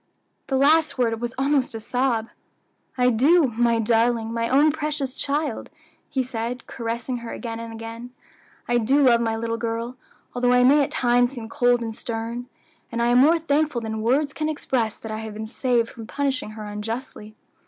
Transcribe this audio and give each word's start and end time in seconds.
The 0.47 0.57
last 0.57 0.97
word 0.97 1.21
was 1.21 1.35
almost 1.37 1.75
a 1.75 1.79
sob. 1.79 2.29
"I 2.97 3.11
do, 3.11 3.49
my 3.55 3.77
darling, 3.77 4.33
my 4.33 4.49
own 4.49 4.71
precious 4.71 5.13
child," 5.13 5.69
he 6.09 6.23
said, 6.23 6.65
caressing 6.65 7.17
her 7.17 7.31
again 7.31 7.59
and 7.59 7.71
again. 7.71 8.09
"I 8.67 8.79
do 8.79 9.03
love 9.03 9.21
my 9.21 9.35
little 9.35 9.57
girl, 9.57 9.97
although 10.33 10.53
I 10.53 10.63
may 10.63 10.81
at 10.83 10.89
times 10.89 11.33
seem 11.33 11.49
cold 11.49 11.83
and 11.83 11.93
stern; 11.93 12.47
and 12.91 12.99
I 12.99 13.09
am 13.09 13.19
more 13.19 13.37
thankful 13.37 13.81
than 13.81 14.01
words 14.01 14.33
can 14.33 14.49
express 14.49 14.97
that 14.97 15.11
I 15.11 15.19
have 15.19 15.35
been 15.35 15.45
saved 15.45 15.89
from 15.89 16.07
punishing 16.07 16.53
her 16.57 16.65
unjustly. 16.65 17.35